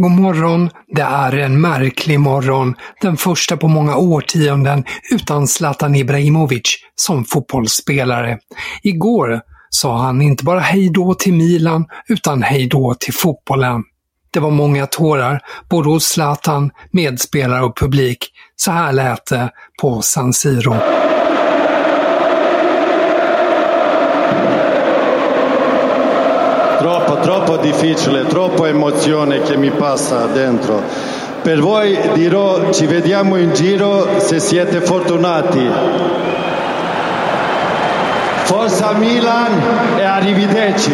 God 0.00 0.10
morgon, 0.10 0.70
det 0.88 1.02
är 1.02 1.36
en 1.36 1.60
märklig 1.60 2.20
morgon. 2.20 2.74
Den 3.00 3.16
första 3.16 3.56
på 3.56 3.68
många 3.68 3.96
årtionden 3.96 4.84
utan 5.10 5.48
Zlatan 5.48 5.94
Ibrahimovic 5.94 6.78
som 6.94 7.24
fotbollsspelare. 7.24 8.38
Igår 8.82 9.40
sa 9.70 9.98
han 9.98 10.22
inte 10.22 10.44
bara 10.44 10.60
hej 10.60 10.90
då 10.90 11.14
till 11.14 11.32
Milan, 11.32 11.86
utan 12.08 12.42
hej 12.42 12.66
då 12.66 12.94
till 13.00 13.14
fotbollen. 13.14 13.82
Det 14.32 14.40
var 14.40 14.50
många 14.50 14.86
tårar, 14.86 15.40
både 15.70 15.88
hos 15.88 16.04
Zlatan, 16.04 16.70
medspelare 16.90 17.62
och 17.64 17.78
publik. 17.78 18.28
Så 18.56 18.70
här 18.70 18.92
lät 18.92 19.26
det 19.26 19.50
på 19.82 20.02
San 20.02 20.32
Siro. 20.32 20.74
Difficile, 27.60 28.26
troppo 28.26 28.66
emozione 28.66 29.42
che 29.42 29.56
mi 29.56 29.70
passa 29.70 30.26
dentro. 30.26 30.82
Per 31.42 31.60
voi 31.60 31.98
dirò 32.14 32.70
ci 32.72 32.86
vediamo 32.86 33.36
in 33.36 33.52
giro 33.54 34.20
se 34.20 34.40
siete 34.40 34.80
fortunati. 34.80 35.70
Forza 38.44 38.92
Milan 38.92 39.98
e 39.98 40.04
arrivederci. 40.04 40.92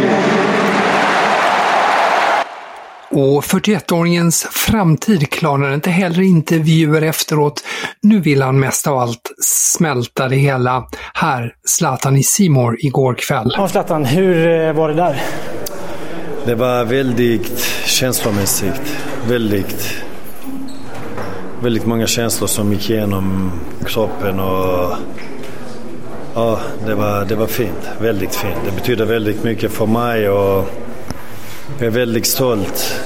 Och 3.10 3.44
41-åringens 3.44 4.46
framtid 4.50 5.30
klarar 5.30 5.74
inte 5.74 5.90
heller 5.90 6.22
intervjuer 6.22 7.02
efteråt. 7.02 7.64
Nu 8.02 8.20
vill 8.20 8.42
han 8.42 8.60
mest 8.60 8.86
av 8.86 8.98
allt 8.98 9.32
smälta 9.42 10.28
det 10.28 10.36
hela. 10.36 10.88
Här, 11.14 11.52
Zlatan 11.64 12.16
i 12.16 12.22
Simor 12.22 12.76
igår 12.78 13.14
kväll. 13.14 13.54
Ja, 13.56 13.68
Zlatan, 13.68 14.04
hur 14.04 14.48
eh, 14.48 14.72
var 14.72 14.88
det 14.88 14.94
där? 14.94 15.22
Det 16.46 16.54
var 16.54 16.84
väldigt 16.84 17.58
känslomässigt. 17.84 18.96
Väldigt, 19.28 20.02
väldigt 21.62 21.86
många 21.86 22.06
känslor 22.06 22.48
som 22.48 22.72
gick 22.72 22.90
igenom 22.90 23.52
kroppen 23.84 24.40
och 24.40 24.96
ja, 26.34 26.60
det 26.86 26.94
var, 26.94 27.24
det 27.24 27.34
var 27.34 27.46
fint. 27.46 27.90
Väldigt 28.00 28.34
fint. 28.34 28.56
Det 28.64 28.72
betyder 28.72 29.04
väldigt 29.04 29.44
mycket 29.44 29.72
för 29.72 29.86
mig 29.86 30.28
och 30.28 30.68
jag 31.78 31.86
är 31.86 31.90
väldigt 31.90 32.26
stolt. 32.26 33.00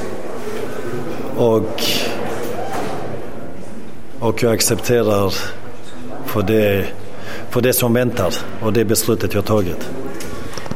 Och, 1.37 1.83
och 4.19 4.43
jag 4.43 4.53
accepterar 4.53 5.35
för 6.27 6.43
det, 6.43 6.85
för 7.51 7.61
det 7.61 7.73
som 7.73 7.95
väntar 7.95 8.35
och 8.63 8.73
det 8.73 8.85
beslutet 8.85 9.35
jag 9.35 9.45
tagit. 9.45 9.91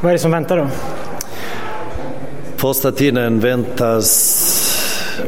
Vad 0.01 0.09
är 0.09 0.13
det 0.13 0.19
som 0.19 0.31
väntar 0.31 0.57
då? 0.57 0.67
Första 2.65 2.91
tiden 2.91 3.39
väntas 3.39 4.07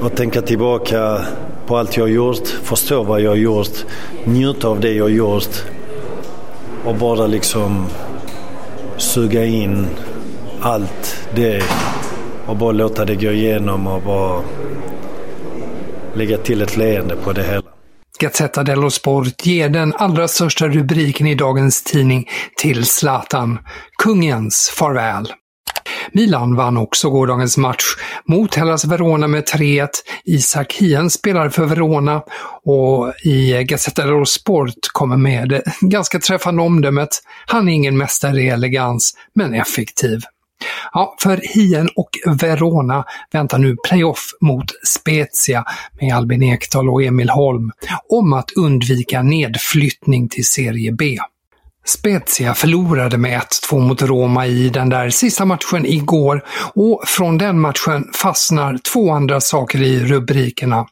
och 0.02 0.16
tänka 0.16 0.42
tillbaka 0.42 1.22
på 1.68 1.78
allt 1.78 1.98
jag 1.98 2.10
gjort, 2.10 2.48
förstå 2.48 3.04
vad 3.04 3.22
jag 3.22 3.38
gjort, 3.38 3.86
njuta 4.26 4.68
av 4.68 4.80
det 4.80 4.94
jag 4.94 5.12
gjort 5.12 5.64
och 6.86 6.96
bara 6.96 7.28
liksom 7.28 7.88
suga 8.98 9.46
in 9.46 9.88
allt 10.62 11.28
det 11.36 11.64
och 12.48 12.58
bara 12.58 12.72
låta 12.72 13.06
det 13.06 13.16
gå 13.16 13.32
igenom 13.32 13.88
och 13.88 14.02
bara 14.02 14.42
lägga 16.14 16.38
till 16.38 16.62
ett 16.62 16.78
leende 16.78 17.16
på 17.16 17.34
det 17.34 17.44
hela. 17.44 17.72
Gazzetta 18.20 18.64
dello 18.64 18.90
Sport 18.90 19.46
ger 19.46 19.70
den 19.70 19.94
allra 19.94 20.28
största 20.28 20.68
rubriken 20.68 21.28
i 21.28 21.36
dagens 21.36 21.84
tidning 21.84 22.28
till 22.58 22.86
Zlatan. 22.86 23.60
Kungens 24.04 24.72
farväl. 24.76 25.34
Milan 26.12 26.56
vann 26.56 26.78
också 26.78 27.10
gårdagens 27.10 27.58
match 27.58 27.84
mot 28.26 28.56
Hellas 28.56 28.86
Verona 28.86 29.28
med 29.28 29.44
3-1. 29.44 29.88
Isak 30.26 30.74
Hien 30.74 31.10
spelar 31.10 31.50
för 31.50 31.66
Verona 31.66 32.22
och 32.64 33.14
i 33.24 33.64
Gazzetta 33.64 34.06
dello 34.06 34.26
Sport 34.26 34.74
kommer 34.94 35.18
med 35.18 35.50
det 35.50 35.64
ganska 35.82 36.20
träffande 36.20 36.62
omdömet. 36.62 37.10
Han 37.46 37.70
är 37.70 37.74
ingen 37.74 37.98
mästare 37.98 38.42
i 38.42 38.50
elegans, 38.50 39.14
men 39.36 39.54
effektiv. 39.54 40.22
Ja, 40.94 41.16
för 41.20 41.42
Hien 41.44 41.90
och 41.96 42.10
Verona 42.26 43.06
väntar 43.32 43.58
nu 43.58 43.76
playoff 43.88 44.32
mot 44.42 44.66
Spezia 44.88 45.66
med 46.02 46.16
Albin 46.16 46.44
Ekdal 46.44 46.90
och 46.90 47.04
Emil 47.04 47.30
Holm 47.30 47.72
om 48.10 48.34
att 48.34 48.52
undvika 48.52 49.22
nedflyttning 49.22 50.30
till 50.30 50.46
Serie 50.46 50.92
B. 50.92 51.18
Spezia 51.88 52.54
förlorade 52.54 53.18
med 53.18 53.42
1-2 53.72 53.80
mot 53.80 54.02
Roma 54.02 54.48
i 54.48 54.70
den 54.70 54.90
där 54.90 55.10
sista 55.10 55.46
matchen 55.46 55.86
igår 55.86 56.44
och 56.74 57.04
från 57.08 57.38
den 57.38 57.60
matchen 57.60 58.12
fastnar 58.14 58.78
två 58.94 59.12
andra 59.12 59.42
saker 59.42 59.82
i 59.82 60.00
rubrikerna. 60.00 60.86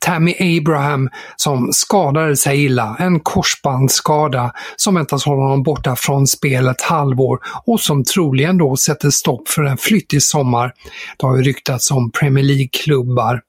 Tammy 0.00 0.34
Abraham 0.58 1.10
som 1.36 1.68
skadade 1.72 2.36
sig 2.36 2.64
illa, 2.64 2.96
en 2.98 3.20
korsbandsskada 3.20 4.52
som 4.76 4.94
väntas 4.94 5.24
hålla 5.24 5.42
honom 5.42 5.62
borta 5.62 5.96
från 5.96 6.26
spel 6.26 6.68
ett 6.68 6.82
halvår 6.82 7.38
och 7.64 7.80
som 7.80 8.04
troligen 8.04 8.58
då 8.58 8.76
sätter 8.76 9.10
stopp 9.10 9.48
för 9.48 9.62
en 9.62 9.78
flytt 9.78 10.14
i 10.14 10.20
sommar. 10.20 10.72
Det 11.18 11.26
har 11.26 11.36
ju 11.36 11.42
ryktats 11.42 11.90
om 11.90 12.10
Premier 12.10 12.44
League-klubbar. 12.44 13.40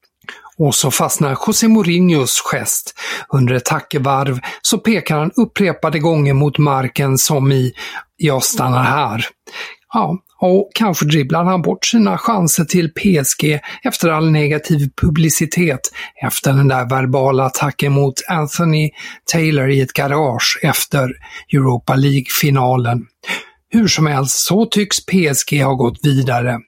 Och 0.57 0.75
så 0.75 0.91
fastnar 0.91 1.37
José 1.47 1.67
Mourinhos 1.67 2.41
gest. 2.41 2.93
Under 3.29 3.55
ett 3.55 3.65
tackevarv 3.65 4.39
så 4.61 4.77
pekar 4.77 5.17
han 5.17 5.31
upprepade 5.35 5.99
gånger 5.99 6.33
mot 6.33 6.57
marken 6.57 7.17
som 7.17 7.51
i 7.51 7.73
“Jag 8.17 8.43
stannar 8.43 8.83
här”. 8.83 9.25
Ja, 9.93 10.17
och 10.39 10.71
kanske 10.75 11.05
dribblar 11.05 11.43
han 11.43 11.61
bort 11.61 11.85
sina 11.85 12.17
chanser 12.17 12.65
till 12.65 12.93
PSG 12.93 13.59
efter 13.83 14.09
all 14.09 14.31
negativ 14.31 14.89
publicitet 15.01 15.79
efter 16.23 16.53
den 16.53 16.67
där 16.67 16.89
verbala 16.89 17.45
attacken 17.45 17.93
mot 17.93 18.13
Anthony 18.29 18.89
Taylor 19.31 19.69
i 19.69 19.81
ett 19.81 19.93
garage 19.93 20.59
efter 20.63 21.11
Europa 21.53 21.95
League-finalen. 21.95 23.05
Hur 23.69 23.87
som 23.87 24.07
helst 24.07 24.45
så 24.45 24.65
tycks 24.65 25.05
PSG 25.05 25.63
ha 25.63 25.73
gått 25.73 25.99
vidare. 26.03 26.59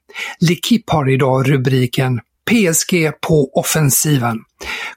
L'Equipe 0.42 0.92
har 0.92 1.10
idag 1.10 1.52
rubriken 1.52 2.20
PSG 2.52 3.12
på 3.28 3.50
offensiven. 3.54 4.38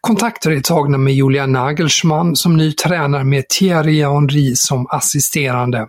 Kontakter 0.00 0.50
är 0.50 0.61
tagna 0.61 0.99
med 0.99 1.15
Julia 1.15 1.47
Nagelsmann 1.47 2.37
som 2.37 2.56
ny 2.56 2.73
tränare 2.73 3.25
med 3.25 3.49
Thierry 3.49 4.03
Henry 4.03 4.55
som 4.55 4.87
assisterande. 4.91 5.87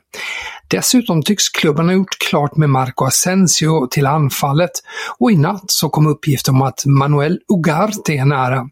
Dessutom 0.70 1.24
tycks 1.24 1.50
klubben 1.50 1.86
ha 1.86 1.94
gjort 1.94 2.18
klart 2.30 2.58
med 2.58 2.70
Marco 2.70 3.06
Asensio 3.06 3.88
till 3.88 4.08
anfallet 4.08 4.72
och 5.20 5.32
i 5.32 5.38
natt 5.38 5.64
så 5.68 5.90
kom 5.90 6.08
uppgift 6.08 6.48
om 6.48 6.62
att 6.62 6.86
Manuel 6.86 7.40
Ugarte 7.54 8.14
är 8.14 8.26
nära. 8.26 8.70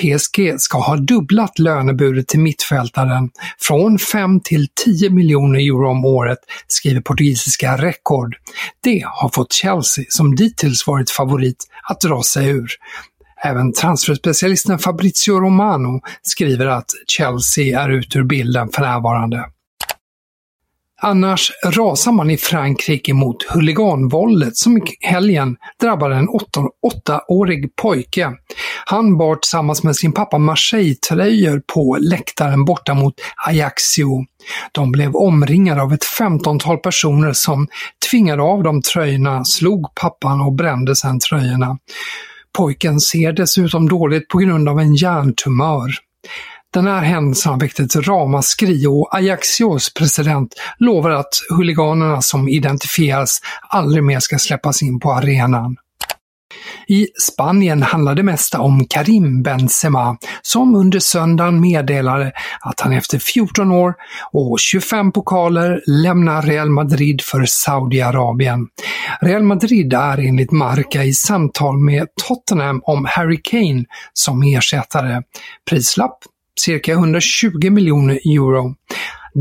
PSG 0.00 0.60
ska 0.60 0.78
ha 0.78 0.96
dubblat 0.96 1.58
lönebudet 1.58 2.28
till 2.28 2.40
mittfältaren 2.40 3.30
från 3.60 3.98
5 3.98 4.40
till 4.40 4.68
10 4.84 5.10
miljoner 5.10 5.58
euro 5.58 5.90
om 5.90 6.04
året, 6.04 6.38
skriver 6.66 7.00
portugisiska 7.00 7.76
Record. 7.76 8.36
Det 8.82 9.02
har 9.06 9.28
fått 9.28 9.52
Chelsea, 9.52 10.04
som 10.08 10.36
dittills 10.36 10.86
varit 10.86 11.10
favorit, 11.10 11.64
att 11.82 12.00
dra 12.00 12.22
sig 12.22 12.48
ur. 12.48 12.70
Även 13.44 13.72
transferspecialisten 13.72 14.78
Fabrizio 14.78 15.40
Romano 15.40 16.00
skriver 16.22 16.66
att 16.66 16.90
Chelsea 17.06 17.80
är 17.80 17.88
ut 17.88 18.16
ur 18.16 18.24
bilden 18.24 18.68
för 18.68 18.82
närvarande. 18.82 19.44
Annars 21.02 21.52
rasar 21.64 22.12
man 22.12 22.30
i 22.30 22.36
Frankrike 22.36 23.14
mot 23.14 23.42
huliganvåldet 23.42 24.56
som 24.56 24.76
i 24.76 24.80
helgen 25.00 25.56
drabbade 25.80 26.16
en 26.16 26.28
åttaårig 26.82 27.76
pojke. 27.76 28.32
Han 28.84 29.18
bar 29.18 29.36
tillsammans 29.36 29.82
med 29.82 29.96
sin 29.96 30.12
pappa 30.12 30.38
Marseille-tröjor 30.38 31.62
på 31.74 31.96
läktaren 32.00 32.64
borta 32.64 32.94
mot 32.94 33.14
Ajaccio. 33.46 34.24
De 34.72 34.92
blev 34.92 35.16
omringade 35.16 35.82
av 35.82 35.92
ett 35.92 36.04
femtontal 36.04 36.78
personer 36.78 37.32
som 37.32 37.68
tvingade 38.10 38.42
av 38.42 38.62
dem 38.62 38.82
tröjorna, 38.82 39.44
slog 39.44 39.94
pappan 39.94 40.40
och 40.40 40.52
brände 40.52 40.96
sedan 40.96 41.20
tröjorna. 41.20 41.78
Pojken 42.58 43.00
ser 43.00 43.32
dessutom 43.32 43.88
dåligt 43.88 44.28
på 44.28 44.38
grund 44.38 44.68
av 44.68 44.80
en 44.80 44.94
hjärntumör. 44.94 45.90
Den 46.76 46.86
här 46.86 47.02
händelsen 47.02 47.52
har 47.52 47.60
väckt 47.60 47.80
ett 47.80 47.96
ramaskri 47.96 48.86
och 48.86 49.14
Ajaxios 49.14 49.94
president 49.94 50.54
lovar 50.78 51.10
att 51.10 51.34
huliganerna 51.50 52.22
som 52.22 52.48
identifieras 52.48 53.40
aldrig 53.68 54.04
mer 54.04 54.20
ska 54.20 54.38
släppas 54.38 54.82
in 54.82 55.00
på 55.00 55.12
arenan. 55.12 55.76
I 56.88 57.06
Spanien 57.20 57.82
handlar 57.82 58.14
det 58.14 58.22
mesta 58.22 58.60
om 58.60 58.84
Karim 58.84 59.42
Benzema 59.42 60.16
som 60.42 60.74
under 60.74 60.98
söndagen 60.98 61.60
meddelade 61.60 62.32
att 62.60 62.80
han 62.80 62.92
efter 62.92 63.18
14 63.18 63.70
år 63.70 63.94
och 64.32 64.60
25 64.60 65.12
pokaler 65.12 65.82
lämnar 65.86 66.42
Real 66.42 66.70
Madrid 66.70 67.22
för 67.22 67.44
Saudiarabien. 67.46 68.66
Real 69.20 69.42
Madrid 69.42 69.94
är 69.94 70.18
enligt 70.18 70.52
Marca 70.52 71.04
i 71.04 71.14
samtal 71.14 71.78
med 71.78 72.06
Tottenham 72.28 72.80
om 72.84 73.06
Harry 73.08 73.40
Kane 73.42 73.84
som 74.12 74.42
ersättare. 74.42 75.22
Prislapp 75.70 76.18
cirka 76.60 76.92
120 76.92 77.70
miljoner 77.70 78.20
euro. 78.24 78.74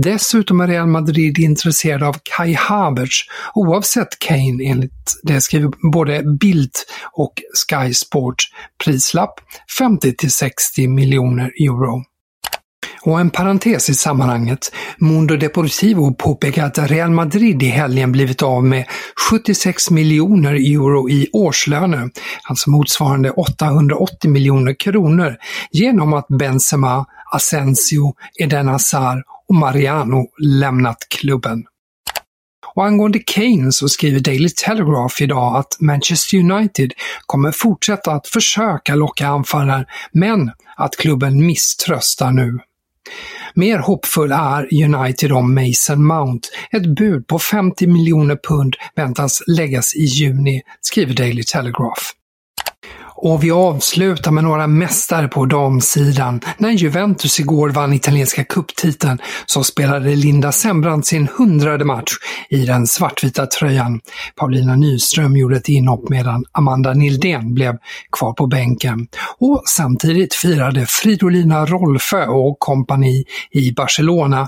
Dessutom 0.03 0.62
är 0.62 0.67
Real 0.67 0.88
Madrid 0.88 1.39
intresserade 1.39 2.07
av 2.07 2.15
Kai 2.23 2.53
Havertz 2.53 3.21
oavsett 3.53 4.19
Kane 4.19 4.63
enligt 4.63 5.13
det 5.23 5.41
skriver 5.41 5.91
både 5.91 6.23
Bildt 6.39 6.85
och 7.12 7.33
Sky 7.53 7.94
Sport. 7.94 8.35
Prislapp 8.85 9.33
50 9.79 10.15
till 10.15 10.31
60 10.31 10.88
miljoner 10.88 11.51
euro. 11.59 12.03
Och 13.05 13.19
en 13.19 13.29
parentes 13.29 13.89
i 13.89 13.93
sammanhanget. 13.93 14.71
Mundo 14.97 15.35
Deportivo 15.35 16.13
påpekar 16.13 16.65
att 16.65 16.77
Real 16.77 17.11
Madrid 17.11 17.63
i 17.63 17.65
helgen 17.65 18.11
blivit 18.11 18.41
av 18.41 18.63
med 18.63 18.85
76 19.29 19.91
miljoner 19.91 20.53
euro 20.53 21.09
i 21.09 21.29
årslöner, 21.33 22.09
alltså 22.43 22.69
motsvarande 22.69 23.31
880 23.31 24.29
miljoner 24.29 24.79
kronor, 24.79 25.35
genom 25.71 26.13
att 26.13 26.27
Benzema, 26.27 27.05
Asensio, 27.31 28.13
Eden 28.39 28.67
Hazard 28.67 29.23
och 29.49 29.55
Mariano 29.55 30.25
lämnat 30.41 30.97
klubben. 31.09 31.63
Och 32.75 32.85
angående 32.85 33.19
Kane 33.19 33.71
så 33.71 33.89
skriver 33.89 34.19
Daily 34.19 34.49
Telegraph 34.49 35.21
idag 35.21 35.55
att 35.55 35.77
Manchester 35.79 36.37
United 36.37 36.93
kommer 37.25 37.51
fortsätta 37.51 38.11
att 38.11 38.27
försöka 38.27 38.95
locka 38.95 39.27
anfallaren, 39.27 39.85
men 40.11 40.51
att 40.77 40.97
klubben 40.97 41.45
misströstar 41.45 42.31
nu. 42.31 42.59
Mer 43.53 43.77
hoppfull 43.77 44.31
är 44.31 44.83
United 44.83 45.31
om 45.31 45.55
Mason 45.55 46.05
Mount. 46.05 46.47
Ett 46.71 46.85
bud 46.95 47.27
på 47.27 47.39
50 47.39 47.87
miljoner 47.87 48.35
pund 48.35 48.75
väntas 48.95 49.43
läggas 49.47 49.95
i 49.95 50.03
juni, 50.03 50.61
skriver 50.81 51.13
Daily 51.13 51.43
Telegraph. 51.43 52.01
Och 53.17 53.44
vi 53.44 53.51
avslutar 53.51 54.31
med 54.31 54.44
några 54.44 54.67
mästare 54.67 55.27
på 55.27 55.45
damsidan. 55.45 56.41
När 56.57 56.71
Juventus 56.71 57.39
igår 57.39 57.69
vann 57.69 57.94
italienska 57.94 58.44
kupptiteln 58.44 59.17
så 59.45 59.63
spelade 59.63 60.15
Linda 60.15 60.51
Sembrant 60.51 61.06
sin 61.06 61.27
hundrade 61.38 61.85
match 61.85 62.12
i 62.50 62.65
den 62.65 62.88
svartvita 62.88 63.45
tröjan. 63.45 64.00
Paulina 64.35 64.75
Nyström 64.75 65.38
gjorde 65.38 65.57
ett 65.57 65.69
inhopp 65.69 66.09
medan 66.09 66.44
Amanda 66.51 66.94
Nildén 66.94 67.53
blev 67.53 67.77
kvar 68.12 68.33
på 68.33 68.47
bänken. 68.47 69.07
Och 69.38 69.63
samtidigt 69.65 70.33
firade 70.33 70.85
Fridolina 70.89 71.65
Rolfö 71.65 72.25
och 72.25 72.59
kompani 72.59 73.23
i 73.51 73.71
Barcelona 73.71 74.47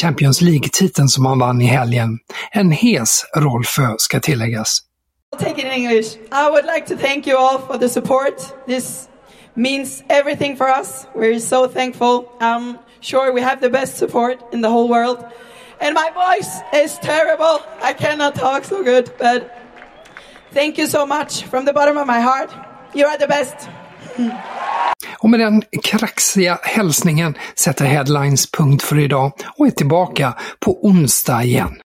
Champions 0.00 0.40
League-titeln 0.40 1.08
som 1.08 1.26
han 1.26 1.38
vann 1.38 1.60
i 1.60 1.66
helgen. 1.66 2.18
En 2.52 2.72
hes 2.72 3.24
Rolfö 3.36 3.94
ska 3.98 4.20
tilläggas. 4.20 4.82
Take 5.38 5.58
it 5.58 5.66
in 5.66 5.72
English. 5.72 6.16
I 6.32 6.50
would 6.50 6.64
like 6.64 6.86
to 6.86 6.96
thank 6.96 7.26
you 7.26 7.36
all 7.36 7.58
for 7.58 7.78
the 7.78 7.88
support. 7.88 8.36
This 8.66 9.08
means 9.54 10.02
everything 10.08 10.56
for 10.56 10.68
us. 10.68 11.06
We're 11.14 11.40
so 11.40 11.68
thankful. 11.68 12.32
I'm 12.40 12.78
sure 13.00 13.32
we 13.32 13.42
have 13.42 13.60
the 13.60 13.70
best 13.70 13.96
support 13.96 14.38
in 14.52 14.62
the 14.62 14.70
whole 14.70 14.88
world. 14.88 15.24
And 15.80 15.94
my 15.94 16.10
voice 16.14 16.60
is 16.72 16.98
terrible. 16.98 17.60
I 17.82 17.92
cannot 17.92 18.34
talk 18.34 18.64
so 18.64 18.82
good, 18.82 19.10
but 19.18 19.50
thank 20.52 20.78
you 20.78 20.86
so 20.86 21.06
much 21.06 21.42
from 21.42 21.64
the 21.66 21.72
bottom 21.72 21.96
of 21.98 22.06
my 22.06 22.20
heart. 22.20 22.50
You 22.94 23.06
are 23.06 23.18
the 23.18 23.26
best. 23.26 23.68
Och 25.18 25.30
med 25.30 25.40
den 25.40 25.62
kraxiga 25.82 26.58
hälsningen 26.62 27.34
sätter 27.58 27.84
Headlines 27.84 28.50
punkt 28.50 28.82
för 28.82 28.98
idag 28.98 29.32
och 29.58 29.66
är 29.66 29.70
tillbaka 29.70 30.34
på 30.60 30.86
onsdag 30.86 31.42
igen. 31.42 31.80